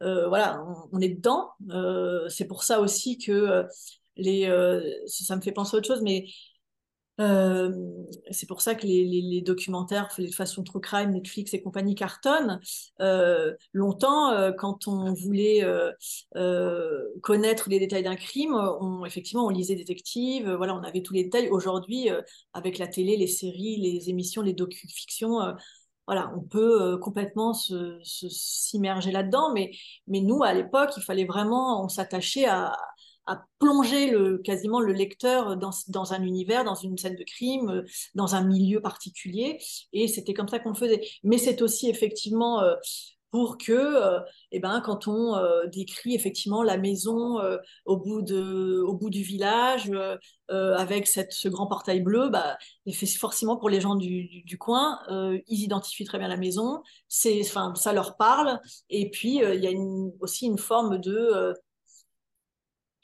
voilà, 0.00 0.64
on, 0.92 1.00
est 1.00 1.08
dedans. 1.10 1.50
c'est 2.28 2.46
pour 2.46 2.62
ça 2.62 2.80
aussi 2.80 3.18
que 3.18 3.64
les, 4.16 4.46
ça 5.06 5.36
me 5.36 5.40
fait 5.40 5.52
penser 5.52 5.74
à 5.74 5.78
autre 5.78 5.88
chose, 5.88 6.02
mais 6.02 6.26
c'est 7.18 8.46
pour 8.46 8.60
ça 8.60 8.74
que 8.74 8.86
les, 8.86 9.04
les, 9.04 9.22
les, 9.22 9.40
documentaires 9.40 10.08
de 10.18 10.26
façon 10.26 10.62
true 10.62 10.80
crime, 10.80 11.12
Netflix 11.12 11.54
et 11.54 11.62
compagnie 11.62 11.94
cartonnent. 11.94 12.60
Longtemps, 13.72 14.52
quand 14.58 14.86
on 14.86 15.12
voulait 15.14 15.64
connaître 17.22 17.68
les 17.68 17.78
détails 17.78 18.02
d'un 18.02 18.16
crime, 18.16 18.54
on, 18.54 19.04
effectivement, 19.04 19.46
on 19.46 19.50
lisait 19.50 19.76
détective, 19.76 20.50
voilà, 20.50 20.74
on 20.74 20.82
avait 20.82 21.02
tous 21.02 21.14
les 21.14 21.24
détails. 21.24 21.48
Aujourd'hui, 21.48 22.10
avec 22.52 22.78
la 22.78 22.86
télé, 22.86 23.16
les 23.16 23.26
séries, 23.26 23.76
les 23.76 24.10
émissions, 24.10 24.42
les 24.42 24.52
docu-fictions, 24.52 25.40
voilà, 26.06 26.32
on 26.36 26.40
peut 26.40 26.98
complètement 26.98 27.52
s'immerger 27.52 29.10
se, 29.10 29.14
là-dedans. 29.14 29.52
Mais, 29.52 29.72
mais 30.06 30.20
nous, 30.20 30.42
à 30.44 30.52
l'époque, 30.52 30.90
il 30.96 31.02
fallait 31.02 31.24
vraiment, 31.24 31.84
on 31.84 31.88
à 32.46 32.76
à 33.26 33.44
plonger 33.58 34.10
le, 34.10 34.38
quasiment 34.38 34.80
le 34.80 34.92
lecteur 34.92 35.56
dans, 35.56 35.70
dans, 35.88 36.12
un 36.12 36.22
univers, 36.22 36.64
dans 36.64 36.74
une 36.74 36.96
scène 36.96 37.16
de 37.16 37.24
crime, 37.24 37.84
dans 38.14 38.34
un 38.34 38.44
milieu 38.44 38.80
particulier. 38.80 39.58
Et 39.92 40.08
c'était 40.08 40.34
comme 40.34 40.48
ça 40.48 40.58
qu'on 40.58 40.70
le 40.70 40.76
faisait. 40.76 41.00
Mais 41.24 41.38
c'est 41.38 41.62
aussi 41.62 41.88
effectivement 41.88 42.62
euh, 42.62 42.74
pour 43.32 43.58
que, 43.58 43.72
euh, 43.72 44.20
eh 44.52 44.60
ben, 44.60 44.80
quand 44.80 45.08
on 45.08 45.36
euh, 45.36 45.66
décrit 45.66 46.14
effectivement 46.14 46.62
la 46.62 46.78
maison 46.78 47.38
au, 47.84 47.96
bout 47.96 48.22
de, 48.22 48.80
au 48.86 48.94
bout 48.94 49.10
du 49.10 49.22
village, 49.22 49.90
avec 50.48 51.08
cette, 51.08 51.32
ce 51.32 51.48
grand 51.48 51.66
portail 51.66 52.00
bleu, 52.00 52.28
bah, 52.28 52.56
forcément 53.18 53.56
pour 53.56 53.68
les 53.68 53.80
gens 53.80 53.96
du, 53.96 54.24
du, 54.28 54.42
du 54.44 54.58
coin, 54.58 55.00
ils 55.48 55.64
identifient 55.64 56.04
très 56.04 56.18
bien 56.18 56.28
la 56.28 56.36
maison, 56.36 56.82
ça 57.08 57.92
leur 57.92 58.16
parle. 58.16 58.60
Et 58.88 59.10
puis, 59.10 59.40
il 59.42 59.60
y 59.60 59.66
a 59.66 59.70
une, 59.70 60.12
aussi 60.20 60.46
une 60.46 60.58
forme 60.58 60.98
de 60.98 61.52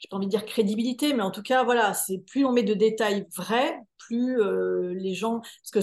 j'ai 0.03 0.09
pas 0.09 0.17
envie 0.17 0.25
de 0.25 0.31
dire 0.31 0.45
crédibilité, 0.45 1.13
mais 1.13 1.23
en 1.23 1.31
tout 1.31 1.41
cas, 1.41 1.63
voilà, 1.63 1.93
c'est 1.93 2.17
plus 2.17 2.43
on 2.45 2.51
met 2.51 2.63
de 2.63 2.73
détails 2.73 3.25
vrais, 3.37 3.79
plus 3.97 4.41
euh, 4.41 4.93
les 4.95 5.13
gens, 5.13 5.39
parce 5.39 5.71
que 5.71 5.79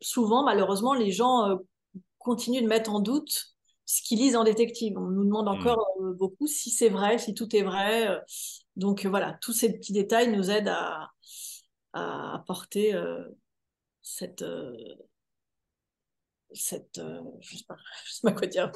souvent, 0.00 0.44
malheureusement, 0.44 0.94
les 0.94 1.10
gens 1.10 1.50
euh, 1.50 1.56
continuent 2.18 2.62
de 2.62 2.68
mettre 2.68 2.94
en 2.94 3.00
doute 3.00 3.56
ce 3.84 4.02
qu'ils 4.02 4.20
lisent 4.20 4.36
en 4.36 4.44
détective. 4.44 4.96
On 4.96 5.08
nous 5.08 5.24
demande 5.24 5.46
hmm. 5.46 5.60
encore 5.60 5.84
euh, 6.00 6.12
beaucoup 6.12 6.46
si 6.46 6.70
c'est 6.70 6.88
vrai, 6.88 7.18
si 7.18 7.34
tout 7.34 7.54
est 7.56 7.62
vrai. 7.62 8.20
donc 8.76 9.04
voilà, 9.04 9.36
tous 9.40 9.52
ces 9.52 9.72
petits 9.72 9.92
détails 9.92 10.30
nous 10.30 10.48
aident 10.48 10.68
à, 10.68 11.10
à 11.92 12.36
apporter 12.36 12.94
cette 14.02 14.44
cette, 16.52 17.00
je 17.40 17.56
sais 17.56 17.64
pas, 17.66 17.76
sais 18.06 18.20
pas 18.22 18.32
quoi 18.32 18.46
dire. 18.46 18.70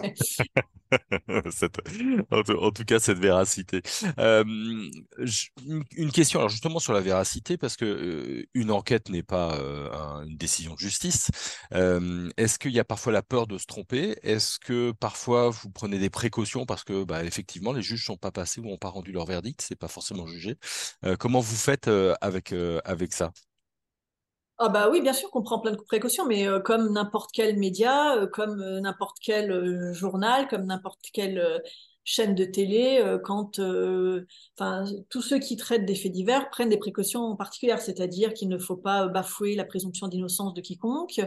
en, 2.31 2.71
tout, 2.73 2.85
cas, 2.85 2.99
cette 2.99 3.19
véracité. 3.19 3.83
une 4.19 6.13
question, 6.13 6.41
alors 6.41 6.49
justement 6.49 6.79
sur 6.79 6.93
la 6.93 7.01
véracité, 7.01 7.57
parce 7.57 7.77
que 7.77 8.45
une 8.55 8.71
enquête 8.71 9.09
n'est 9.09 9.23
pas 9.23 9.59
une 10.27 10.37
décision 10.37 10.75
de 10.75 10.79
justice. 10.79 11.31
Est-ce 11.71 12.59
qu'il 12.59 12.73
y 12.73 12.81
a 12.81 12.85
parfois 12.85 13.13
la 13.13 13.23
peur 13.23 13.47
de 13.47 13.59
se 13.59 13.67
tromper? 13.67 14.19
Est-ce 14.23 14.59
que 14.59 14.93
parfois 14.93 15.51
vous 15.51 15.71
prenez 15.71 15.99
des 15.99 16.11
précautions 16.11 16.67
parce 16.67 16.85
que, 16.85 17.05
bah, 17.05 17.25
effectivement, 17.25 17.73
les 17.73 17.83
juges 17.83 18.05
sont 18.05 18.17
pas 18.17 18.33
passés 18.33 18.61
ou 18.61 18.65
n'ont 18.65 18.79
pas 18.79 18.89
rendu 18.89 19.13
leur 19.13 19.27
verdict, 19.27 19.61
c'est 19.63 19.77
pas 19.77 19.89
forcément 19.89 20.27
jugé. 20.27 20.57
comment 21.19 21.41
vous 21.41 21.57
faites 21.57 21.89
avec 22.21 22.53
avec 22.85 23.13
ça? 23.13 23.33
Ah 24.63 24.69
bah 24.69 24.91
oui, 24.91 25.01
bien 25.01 25.15
sûr 25.15 25.31
qu'on 25.31 25.43
prend 25.43 25.59
plein 25.59 25.73
de 25.73 25.77
précautions, 25.79 26.27
mais 26.27 26.47
euh, 26.47 26.61
comme 26.61 26.93
n'importe 26.93 27.31
quel 27.33 27.57
média, 27.59 28.17
euh, 28.17 28.27
comme 28.27 28.61
euh, 28.61 28.81
n'importe 28.81 29.17
quel 29.23 29.95
journal, 29.95 30.49
comme 30.49 30.67
n'importe 30.67 31.01
quelle 31.15 31.63
chaîne 32.05 32.35
de 32.35 32.45
télé, 32.45 33.03
quand 33.25 33.61
tous 35.11 35.23
ceux 35.23 35.39
qui 35.39 35.57
traitent 35.57 35.87
des 35.87 35.95
faits 35.95 36.13
divers 36.13 36.51
prennent 36.51 36.69
des 36.69 36.77
précautions 36.77 37.37
particulières, 37.37 37.81
c'est-à-dire 37.81 38.35
qu'il 38.35 38.49
ne 38.49 38.59
faut 38.59 38.77
pas 38.77 39.07
bafouer 39.09 39.55
la 39.55 39.65
présomption 39.65 40.09
d'innocence 40.09 40.53
de 40.55 40.61
quiconque, 40.61 41.21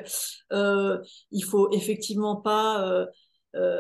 il 0.51 1.43
faut 1.43 1.71
effectivement 1.71 2.35
pas 2.35 3.07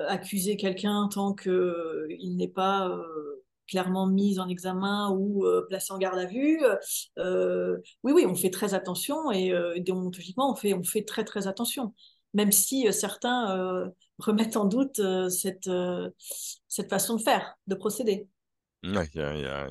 accuser 0.07 0.55
quelqu'un 0.55 1.09
tant 1.11 1.33
qu'il 1.33 2.35
n'est 2.37 2.47
pas 2.47 2.89
clairement 3.73 4.05
mise 4.05 4.39
en 4.39 4.47
examen 4.49 5.09
ou 5.09 5.45
euh, 5.45 5.65
placée 5.67 5.93
en 5.93 5.97
garde 5.97 6.19
à 6.19 6.27
vue. 6.27 6.61
Euh, 7.17 7.79
oui, 8.03 8.11
oui, 8.13 8.23
on 8.27 8.35
fait 8.35 8.51
très 8.51 8.75
attention 8.75 9.31
et 9.31 9.51
euh, 9.51 9.79
déontologiquement, 9.79 10.51
on 10.51 10.55
fait, 10.55 10.75
on 10.75 10.83
fait 10.83 11.03
très, 11.03 11.23
très 11.23 11.47
attention. 11.47 11.95
Même 12.35 12.51
si 12.51 12.91
certains 12.93 13.91
remettent 14.17 14.57
en 14.57 14.65
doute 14.65 14.99
cette, 15.29 15.69
cette 16.67 16.89
façon 16.89 17.15
de 17.15 17.21
faire, 17.21 17.55
de 17.67 17.75
procéder. 17.75 18.27
Il 18.83 18.91
y, 18.91 19.21
a, 19.21 19.67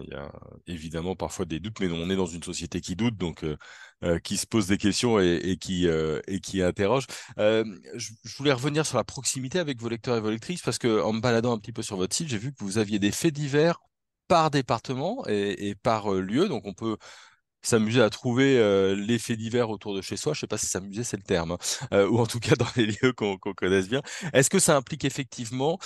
évidemment 0.69 1.17
parfois 1.17 1.45
des 1.45 1.59
doutes, 1.59 1.81
mais 1.81 1.91
on 1.91 2.09
est 2.09 2.17
dans 2.17 2.27
une 2.27 2.43
société 2.43 2.81
qui 2.81 2.95
doute, 2.95 3.17
donc 3.17 3.45
qui 4.23 4.37
se 4.37 4.47
pose 4.47 4.69
des 4.69 4.79
questions 4.79 5.19
et, 5.19 5.57
qui, 5.61 5.89
et 5.89 6.41
qui 6.41 6.63
interroge. 6.63 7.07
je, 7.37 8.37
voulais 8.39 8.53
revenir 8.53 8.87
sur 8.87 8.97
la 8.97 9.05
proximité 9.05 9.59
avec 9.59 9.81
vos 9.81 9.89
lecteurs 9.89 10.17
et 10.17 10.21
vos 10.21 10.31
lectrices, 10.31 10.63
parce 10.63 10.79
qu'en 10.79 11.13
me 11.13 11.21
baladant 11.21 11.53
un 11.53 11.59
petit 11.59 11.73
peu 11.73 11.83
sur 11.83 11.97
votre 11.97 12.15
site, 12.15 12.29
j'ai 12.29 12.39
vu 12.39 12.53
que 12.53 12.63
vous 12.63 12.79
aviez 12.79 13.01
des 13.01 13.11
faits 13.11 13.35
divers 13.35 13.81
par 14.33 14.51
département 14.51 15.25
et, 15.29 15.75
par 15.83 16.11
lieu, 16.12 16.49
donc 16.49 16.65
on 16.65 16.73
peut 16.73 16.97
s'amuser 17.61 18.01
à 18.01 18.09
trouver 18.09 18.57
les 18.97 19.19
faits 19.19 19.39
divers 19.39 19.69
autour 19.69 19.95
de 19.95 20.01
chez 20.01 20.17
soi. 20.17 20.33
Je 20.33 20.39
ne 20.39 20.41
sais 20.41 20.47
pas 20.47 20.57
si 20.59 20.67
s'amuser, 20.67 21.05
c'est 21.05 21.19
le 21.19 21.23
terme, 21.23 21.57
hein, 21.91 22.05
ou 22.07 22.19
en 22.19 22.27
tout 22.27 22.41
cas 22.41 22.55
dans 22.59 22.67
les 22.77 22.87
lieux 22.87 23.12
qu'on 23.12 23.37
connaisse 23.37 23.89
bien. 23.89 24.01
Est-ce 24.33 24.49
que 24.49 24.59
ça 24.59 24.77
implique 24.77 25.05
effectivement 25.05 25.79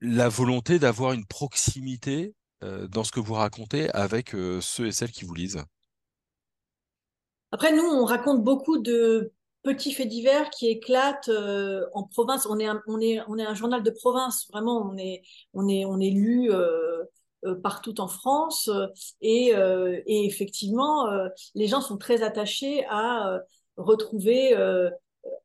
la 0.00 0.28
volonté 0.28 0.78
d'avoir 0.78 1.12
une 1.12 1.26
proximité 1.26 2.34
euh, 2.62 2.86
dans 2.88 3.04
ce 3.04 3.12
que 3.12 3.20
vous 3.20 3.34
racontez 3.34 3.90
avec 3.90 4.34
euh, 4.34 4.60
ceux 4.60 4.86
et 4.86 4.92
celles 4.92 5.12
qui 5.12 5.24
vous 5.24 5.34
lisent? 5.34 5.62
Après, 7.52 7.72
nous, 7.72 7.82
on 7.82 8.04
raconte 8.04 8.42
beaucoup 8.44 8.78
de 8.78 9.32
petits 9.62 9.92
faits 9.92 10.08
divers 10.08 10.50
qui 10.50 10.68
éclatent 10.68 11.28
euh, 11.28 11.84
en 11.94 12.04
province. 12.04 12.46
On 12.46 12.58
est, 12.58 12.66
un, 12.66 12.82
on, 12.86 13.00
est, 13.00 13.20
on 13.28 13.38
est 13.38 13.44
un 13.44 13.54
journal 13.54 13.82
de 13.82 13.90
province, 13.90 14.46
vraiment, 14.50 14.90
on 14.90 14.96
est, 14.96 15.22
on 15.54 15.68
est, 15.68 15.84
on 15.84 16.00
est 16.00 16.10
lu 16.10 16.50
partout 17.62 18.00
en 18.00 18.08
France. 18.08 18.70
Et, 19.20 19.52
et 20.06 20.26
effectivement, 20.26 21.08
les 21.54 21.66
gens 21.66 21.80
sont 21.80 21.96
très 21.98 22.22
attachés 22.22 22.84
à 22.88 23.40
retrouver... 23.76 24.54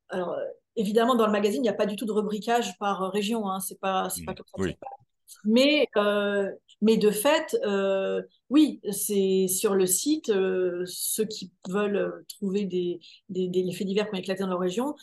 alors, 0.09 0.37
Évidemment, 0.77 1.15
dans 1.15 1.25
le 1.25 1.31
magazine, 1.31 1.61
il 1.61 1.63
n'y 1.63 1.69
a 1.69 1.73
pas 1.73 1.85
du 1.85 1.95
tout 1.95 2.05
de 2.05 2.11
rubricage 2.11 2.77
par 2.79 3.09
région. 3.09 3.47
Hein, 3.49 3.61
c'est 3.61 3.79
pas, 3.79 4.09
c'est 4.09 4.25
pas 4.25 4.33
mmh. 4.33 4.35
comme 4.51 4.67
ça. 4.67 5.04
Mais, 5.45 5.87
euh, 5.97 6.49
mais 6.81 6.97
de 6.97 7.11
fait, 7.11 7.57
euh, 7.65 8.21
oui, 8.49 8.81
c'est 8.91 9.47
sur 9.47 9.75
le 9.75 9.85
site, 9.85 10.29
euh, 10.29 10.83
ceux 10.87 11.25
qui 11.25 11.51
veulent 11.69 12.25
trouver 12.29 12.65
des, 12.65 12.99
des, 13.29 13.47
des, 13.47 13.71
faits 13.73 13.87
divers 13.87 14.09
qui 14.09 14.15
ont 14.15 14.19
éclaté 14.19 14.43
dans 14.43 14.49
leur 14.49 14.59
région 14.59 14.95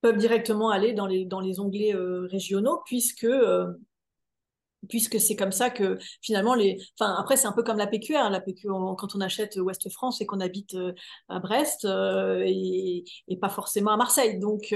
peuvent 0.00 0.18
directement 0.18 0.70
aller 0.70 0.94
dans 0.94 1.06
les, 1.06 1.24
dans 1.24 1.40
les 1.40 1.60
onglets 1.60 1.94
régionaux, 1.94 2.80
puisque 2.86 3.26
puisque 4.88 5.20
c'est 5.20 5.36
comme 5.36 5.52
ça 5.52 5.70
que 5.70 5.96
finalement 6.22 6.54
les 6.54 6.76
enfin 6.98 7.14
après 7.16 7.36
c'est 7.36 7.46
un 7.46 7.52
peu 7.52 7.62
comme 7.62 7.78
la 7.78 7.86
PQR 7.86 8.30
la 8.30 8.40
PQR 8.40 8.96
quand 8.98 9.14
on 9.14 9.20
achète 9.20 9.54
Ouest 9.56 9.88
France 9.90 10.20
et 10.20 10.26
qu'on 10.26 10.40
habite 10.40 10.76
à 11.28 11.38
Brest 11.38 11.84
et, 11.84 13.04
pas 13.40 13.48
forcément 13.48 13.92
à 13.92 13.96
Marseille. 13.96 14.40
Donc 14.40 14.74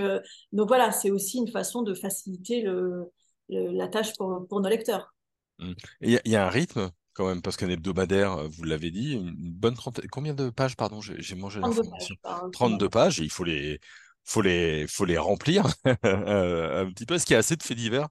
donc 0.53 0.69
voilà 0.69 0.93
c'est 0.93 1.11
aussi 1.11 1.39
une 1.39 1.49
façon 1.49 1.83
de 1.83 1.93
faciliter 1.93 2.63
le, 2.63 3.11
la 3.49 3.89
tâche 3.89 4.17
pour, 4.17 4.47
pour 4.49 4.61
nos 4.61 4.69
lecteurs 4.69 5.15
mmh. 5.59 5.73
il 6.01 6.21
y, 6.25 6.37
a 6.37 6.47
un 6.47 6.51
rythme 6.51 6.91
quand 7.13 7.27
même 7.27 7.43
parce 7.43 7.57
qu'un 7.57 7.69
hebdomadaire 7.69 8.49
vous 8.49 8.65
l'avez 8.65 8.91
dit 8.91 9.15
une 9.15 9.53
bonne 9.53 9.75
trentaine 9.75 10.09
combien 10.11 10.35
de 10.35 10.51
pages 10.51 10.77
pardon 10.77 11.01
j'ai 11.01 11.35
mangé 11.35 11.61
l'information 11.61 12.15
32 12.53 12.89
pages 12.89 13.21
et 13.21 13.25
il 13.25 13.31
faut 13.31 13.45
les 13.45 13.81
faut 14.25 14.43
les 14.43 14.87
faut 14.89 15.05
les 15.05 15.19
remplir 15.19 15.67
un 15.85 16.91
petit 16.91 17.07
peu 17.07 17.15
est-ce 17.15 17.27
qu'il 17.27 17.35
y 17.35 17.37
a 17.37 17.41
assez 17.41 17.57
de 17.57 17.63
faits 17.63 17.77
divers 17.77 18.09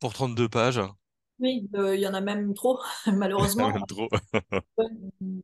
pour 0.00 0.12
32 0.12 0.48
pages 0.48 0.80
oui, 1.40 1.68
euh, 1.74 1.96
il 1.96 2.00
y 2.00 2.06
en 2.06 2.14
a 2.14 2.20
même 2.20 2.54
trop, 2.54 2.78
malheureusement. 3.06 3.72
trop. 3.88 4.08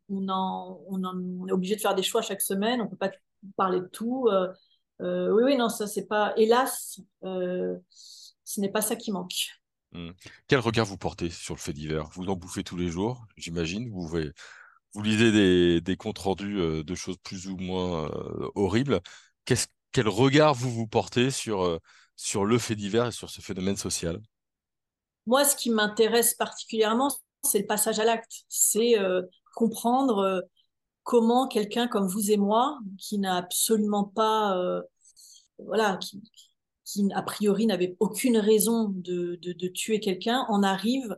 on, 0.08 0.28
en, 0.28 0.80
on, 0.88 1.46
est 1.48 1.52
obligé 1.52 1.76
de 1.76 1.80
faire 1.80 1.94
des 1.94 2.02
choix 2.02 2.22
chaque 2.22 2.40
semaine, 2.40 2.80
on 2.80 2.84
ne 2.84 2.90
peut 2.90 2.96
pas 2.96 3.10
parler 3.56 3.80
de 3.80 3.86
tout. 3.86 4.28
Euh, 4.30 4.48
euh, 5.00 5.30
oui, 5.32 5.42
oui, 5.44 5.56
non, 5.56 5.68
ça, 5.68 5.86
c'est 5.86 6.06
pas. 6.06 6.32
Hélas, 6.36 7.00
ce 8.50 8.60
n'est 8.60 8.70
pas 8.70 8.82
ça 8.82 8.96
qui 8.96 9.12
manque. 9.12 9.48
Hmm. 9.92 10.10
Quel 10.48 10.58
regard 10.58 10.86
vous 10.86 10.96
portez 10.96 11.30
sur 11.30 11.54
le 11.54 11.60
fait 11.60 11.72
divers? 11.72 12.08
Vous 12.12 12.28
en 12.28 12.36
bouffez 12.36 12.64
tous 12.64 12.76
les 12.76 12.88
jours, 12.88 13.24
j'imagine. 13.36 13.90
Vous, 13.90 14.06
vous 14.06 15.02
lisez 15.02 15.30
des, 15.30 15.80
des 15.80 15.96
comptes 15.96 16.18
rendus 16.18 16.84
de 16.84 16.94
choses 16.94 17.16
plus 17.22 17.46
ou 17.48 17.56
moins 17.56 18.10
horribles. 18.54 19.00
quel 19.92 20.08
regard 20.08 20.54
vous 20.54 20.70
vous 20.70 20.86
portez 20.86 21.30
sur, 21.30 21.80
sur 22.16 22.44
le 22.44 22.58
fait 22.58 22.76
divers 22.76 23.06
et 23.06 23.12
sur 23.12 23.30
ce 23.30 23.40
phénomène 23.40 23.76
social? 23.76 24.20
Moi, 25.26 25.44
ce 25.44 25.54
qui 25.54 25.70
m'intéresse 25.70 26.34
particulièrement, 26.34 27.10
c'est 27.42 27.60
le 27.60 27.66
passage 27.66 27.98
à 27.98 28.04
l'acte. 28.04 28.44
C'est 28.48 28.98
euh, 28.98 29.22
comprendre 29.54 30.18
euh, 30.18 30.40
comment 31.02 31.46
quelqu'un 31.46 31.88
comme 31.88 32.06
vous 32.06 32.30
et 32.30 32.36
moi, 32.36 32.78
qui 32.98 33.18
n'a 33.18 33.36
absolument 33.36 34.04
pas, 34.04 34.56
euh, 34.58 34.82
voilà, 35.58 35.96
qui, 35.98 36.20
a 37.12 37.22
priori 37.22 37.66
n'avait 37.66 37.96
aucune 38.00 38.38
raison 38.38 38.88
de, 38.88 39.68
tuer 39.68 40.00
quelqu'un, 40.00 40.44
en 40.48 40.62
arrive 40.62 41.16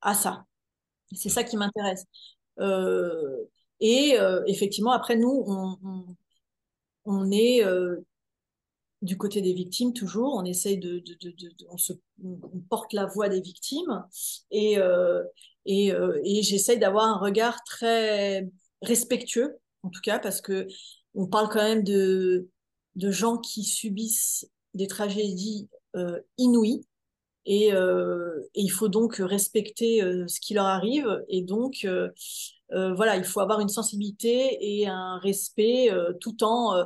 à 0.00 0.14
ça. 0.14 0.46
C'est 1.14 1.28
ça 1.28 1.44
qui 1.44 1.56
m'intéresse. 1.56 2.04
et 3.80 4.16
effectivement, 4.46 4.92
après 4.92 5.16
nous, 5.16 5.44
on, 5.46 6.06
on 7.04 7.30
est 7.30 7.62
du 9.02 9.18
côté 9.18 9.42
des 9.42 9.52
victimes 9.52 9.92
toujours. 9.92 10.34
On 10.34 10.44
essaye 10.44 10.78
de, 10.78 11.02
on, 11.68 11.76
se, 11.76 11.92
porte 12.70 12.92
la 12.92 13.06
voix 13.06 13.28
des 13.28 13.40
victimes 13.40 14.04
et 14.50 14.78
euh, 14.78 15.22
et, 15.66 15.92
euh, 15.92 16.20
et 16.24 16.42
j'essaye 16.42 16.78
d'avoir 16.78 17.04
un 17.04 17.18
regard 17.18 17.62
très 17.64 18.48
respectueux 18.80 19.58
en 19.82 19.90
tout 19.90 20.00
cas 20.00 20.18
parce 20.18 20.40
que 20.40 20.66
on 21.14 21.26
parle 21.26 21.48
quand 21.48 21.62
même 21.62 21.84
de 21.84 22.48
de 22.96 23.10
gens 23.10 23.38
qui 23.38 23.64
subissent 23.64 24.48
des 24.74 24.86
tragédies 24.86 25.68
euh, 25.96 26.20
inouïes 26.38 26.86
et, 27.44 27.68
et, 27.70 27.72
il 28.54 28.68
faut 28.68 28.88
donc 28.88 29.16
respecter 29.16 30.00
ce 30.28 30.38
qui 30.38 30.54
leur 30.54 30.66
arrive 30.66 31.24
et 31.28 31.42
donc 31.42 31.84
voilà 32.70 33.16
il 33.16 33.24
faut 33.24 33.40
avoir 33.40 33.58
une 33.58 33.68
sensibilité 33.68 34.58
et 34.60 34.86
un 34.86 35.18
respect 35.18 35.90
tout 36.20 36.44
en 36.44 36.84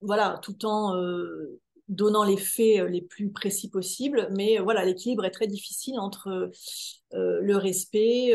voilà, 0.00 0.38
tout 0.42 0.64
en 0.64 0.96
euh, 0.96 1.60
donnant 1.88 2.24
les 2.24 2.36
faits 2.36 2.80
euh, 2.80 2.88
les 2.88 3.02
plus 3.02 3.30
précis 3.30 3.70
possibles. 3.70 4.28
Mais 4.32 4.58
euh, 4.58 4.62
voilà, 4.62 4.84
l'équilibre 4.84 5.24
est 5.24 5.30
très 5.30 5.46
difficile 5.46 5.98
entre 5.98 6.50
le 7.12 7.56
respect, 7.56 8.34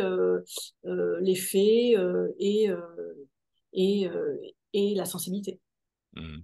les 0.84 1.36
faits 1.36 1.96
et, 2.40 2.70
et, 3.74 4.10
et, 4.74 4.96
la 4.96 5.06
sensibilité. 5.06 5.60
Mmh. 6.14 6.40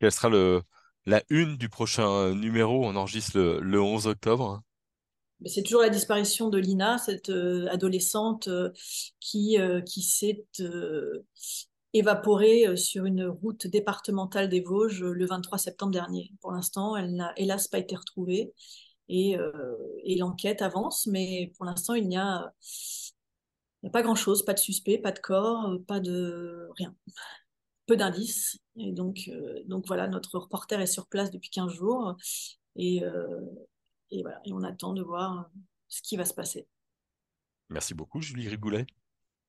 Quelle 0.00 0.12
sera 0.12 0.28
le, 0.28 0.60
la 1.08 1.22
une 1.30 1.56
du 1.56 1.68
prochain 1.68 2.34
numéro 2.34 2.84
On 2.84 2.96
enregistre 2.96 3.38
le, 3.38 3.80
11 3.80 4.06
octobre. 4.06 4.62
C'est 5.46 5.62
toujours 5.62 5.82
la 5.82 5.90
disparition 5.90 6.48
de 6.48 6.58
Lina, 6.58 6.98
cette 6.98 7.30
adolescente 7.70 8.48
qui, 9.20 9.56
qui 9.86 10.02
s'est 10.02 10.44
évaporée 11.92 12.66
euh, 12.66 12.76
sur 12.76 13.04
une 13.04 13.24
route 13.24 13.66
départementale 13.66 14.48
des 14.48 14.60
Vosges 14.60 15.02
le 15.02 15.26
23 15.26 15.58
septembre 15.58 15.92
dernier. 15.92 16.32
Pour 16.40 16.52
l'instant, 16.52 16.96
elle 16.96 17.14
n'a 17.14 17.32
hélas 17.36 17.68
pas 17.68 17.78
été 17.78 17.96
retrouvée 17.96 18.52
et, 19.08 19.38
euh, 19.38 19.76
et 20.04 20.16
l'enquête 20.16 20.62
avance, 20.62 21.06
mais 21.06 21.52
pour 21.56 21.64
l'instant, 21.64 21.94
il 21.94 22.08
n'y 22.08 22.16
a, 22.16 22.52
a, 23.84 23.90
pas 23.90 24.02
grand-chose, 24.02 24.44
pas 24.44 24.54
de 24.54 24.58
suspect, 24.58 24.98
pas 24.98 25.12
de 25.12 25.18
corps, 25.18 25.78
pas 25.86 26.00
de 26.00 26.68
rien. 26.76 26.94
Peu 27.88 27.96
d'indices. 27.96 28.58
Et 28.76 28.92
donc, 28.92 29.28
donc 29.66 29.86
voilà, 29.88 30.06
notre 30.06 30.38
reporter 30.38 30.80
est 30.80 30.86
sur 30.86 31.08
place 31.08 31.32
depuis 31.32 31.50
15 31.50 31.72
jours. 31.72 32.16
Et, 32.76 33.02
et 34.10 34.22
voilà, 34.22 34.40
et 34.44 34.52
on 34.52 34.62
attend 34.62 34.92
de 34.92 35.02
voir 35.02 35.50
ce 35.88 36.02
qui 36.02 36.16
va 36.16 36.24
se 36.24 36.34
passer. 36.34 36.68
Merci 37.70 37.94
beaucoup, 37.94 38.20
Julie 38.20 38.48
Rigoulet. 38.48 38.86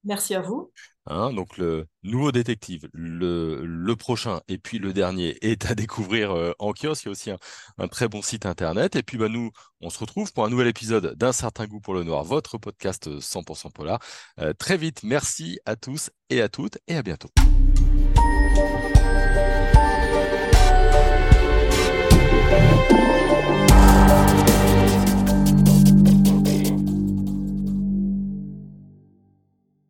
Merci 0.06 0.34
à 0.34 0.42
vous. 0.42 0.72
Hein, 1.08 1.34
donc 1.34 1.58
le 1.58 1.88
nouveau 2.04 2.32
détective, 2.32 2.88
le, 2.94 3.66
le, 3.66 3.96
prochain 3.96 4.42
et 4.48 4.58
puis 4.58 4.78
le 4.78 4.94
dernier 4.94 5.38
est 5.42 5.70
à 5.70 5.76
découvrir 5.76 6.32
euh, 6.32 6.54
en 6.60 6.72
kiosque. 6.72 7.04
Il 7.04 7.08
y 7.08 7.10
a 7.10 7.12
aussi 7.12 7.32
un, 7.32 7.88
très 7.88 8.08
bon 8.08 8.22
site 8.22 8.46
internet. 8.46 8.96
Et 8.96 9.04
puis 9.04 9.18
bah, 9.18 9.28
nous, 9.28 9.52
on 9.82 9.90
se 9.90 10.00
retrouve 10.00 10.32
pour 10.32 10.46
un 10.46 10.50
nouvel 10.50 10.68
épisode 10.68 11.16
d'un 11.16 11.34
certain 11.34 11.68
goût 11.68 11.82
pour 11.82 11.94
le 11.94 12.04
noir, 12.04 12.24
votre 12.24 12.58
podcast 12.58 13.10
100% 13.10 13.74
polar. 13.74 14.00
Euh, 14.40 14.54
très 14.54 14.78
vite, 14.78 15.04
merci 15.04 15.60
à 15.66 15.76
tous 15.76 16.12
et 16.30 16.42
à 16.42 16.48
toutes 16.48 16.78
et 16.88 16.96
à 16.96 17.04
bientôt. 17.04 17.30